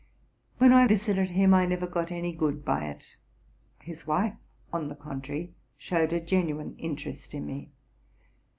"When 0.57 0.73
I 0.73 0.87
visited 0.87 1.29
him 1.29 1.53
I 1.53 1.67
never 1.67 1.85
got 1.85 2.09
any 2.11 2.33
good 2.33 2.65
by 2.65 2.85
it: 2.85 3.17
his 3.83 4.07
wife, 4.07 4.33
on 4.73 4.87
the 4.89 4.95
contrary, 4.95 5.53
showed 5.77 6.11
a 6.11 6.19
genuine 6.19 6.75
interest 6.79 7.35
in 7.35 7.45
me. 7.45 7.69